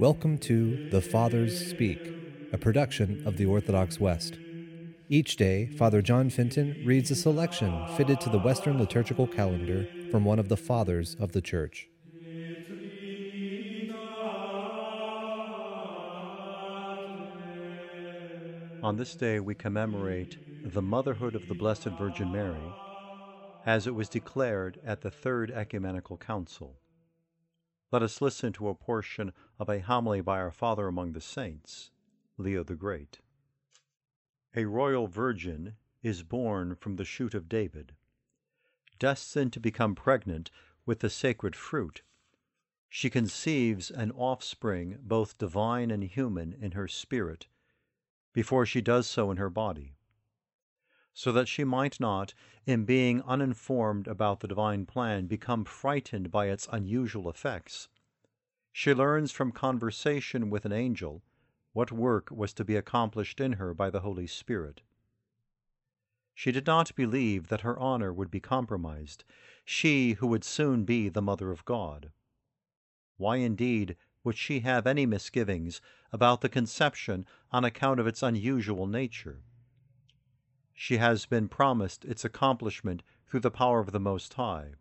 [0.00, 2.00] Welcome to The Fathers Speak,
[2.54, 4.38] a production of the Orthodox West.
[5.10, 10.24] Each day, Father John Fenton reads a selection fitted to the Western liturgical calendar from
[10.24, 11.86] one of the Fathers of the Church.
[18.82, 22.72] On this day, we commemorate the motherhood of the Blessed Virgin Mary
[23.66, 26.79] as it was declared at the Third Ecumenical Council.
[27.92, 31.90] Let us listen to a portion of a homily by our Father among the Saints,
[32.38, 33.20] Leo the Great.
[34.54, 37.94] A royal virgin is born from the shoot of David.
[38.98, 40.50] Destined to become pregnant
[40.86, 42.02] with the sacred fruit,
[42.88, 47.48] she conceives an offspring both divine and human in her spirit
[48.32, 49.96] before she does so in her body,
[51.12, 52.34] so that she might not,
[52.66, 57.88] in being uninformed about the divine plan, become frightened by its unusual effects.
[58.72, 61.22] She learns from conversation with an angel
[61.72, 64.82] what work was to be accomplished in her by the Holy Spirit.
[66.34, 69.24] She did not believe that her honor would be compromised,
[69.64, 72.12] she who would soon be the Mother of God.
[73.18, 75.80] Why indeed would she have any misgivings
[76.12, 79.42] about the conception on account of its unusual nature?
[80.82, 84.76] She has been promised its accomplishment through the power of the Most High.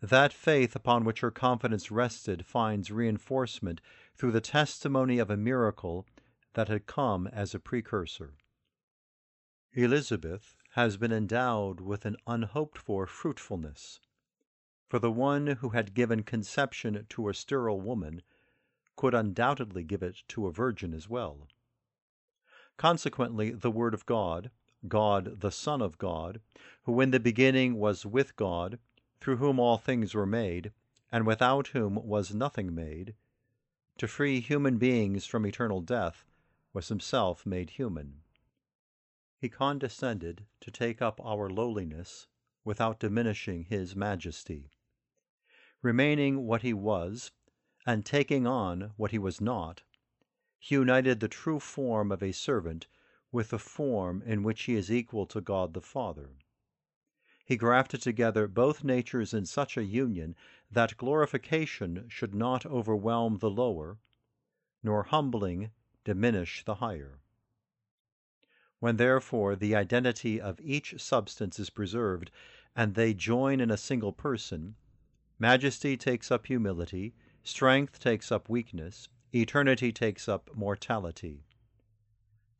[0.00, 3.82] That faith upon which her confidence rested finds reinforcement
[4.14, 6.06] through the testimony of a miracle
[6.54, 8.32] that had come as a precursor.
[9.74, 14.00] Elizabeth has been endowed with an unhoped for fruitfulness.
[14.88, 18.22] For the one who had given conception to a sterile woman
[18.96, 21.46] could undoubtedly give it to a virgin as well.
[22.78, 24.50] Consequently, the Word of God,
[24.88, 26.40] God the Son of God,
[26.84, 28.78] who in the beginning was with God,
[29.20, 30.72] through whom all things were made,
[31.12, 33.14] and without whom was nothing made,
[33.98, 36.24] to free human beings from eternal death,
[36.72, 38.22] was himself made human.
[39.38, 42.26] He condescended to take up our lowliness
[42.64, 44.70] without diminishing his majesty.
[45.82, 47.32] Remaining what he was,
[47.84, 49.82] and taking on what he was not,
[50.58, 52.86] he united the true form of a servant
[53.32, 56.30] with the form in which he is equal to God the Father.
[57.44, 60.36] He grafted together both natures in such a union
[60.70, 63.98] that glorification should not overwhelm the lower,
[64.82, 65.70] nor humbling
[66.04, 67.20] diminish the higher.
[68.78, 72.30] When therefore the identity of each substance is preserved,
[72.74, 74.76] and they join in a single person,
[75.38, 81.42] majesty takes up humility, Strength takes up weakness, eternity takes up mortality.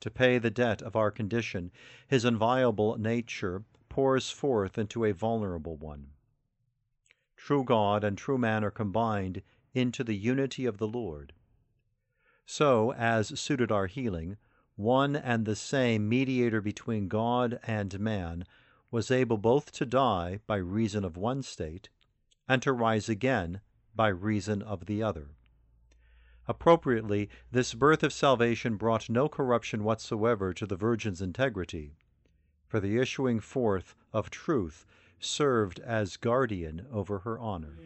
[0.00, 1.70] To pay the debt of our condition,
[2.08, 6.12] his inviolable nature pours forth into a vulnerable one.
[7.36, 9.42] True God and true man are combined
[9.74, 11.32] into the unity of the Lord.
[12.46, 14.36] So, as suited our healing,
[14.76, 18.44] one and the same mediator between God and man
[18.90, 21.90] was able both to die by reason of one state
[22.48, 23.60] and to rise again
[23.94, 25.30] by reason of the other.
[26.50, 31.94] Appropriately, this birth of salvation brought no corruption whatsoever to the Virgin's integrity,
[32.66, 34.84] for the issuing forth of truth
[35.20, 37.78] served as guardian over her honor.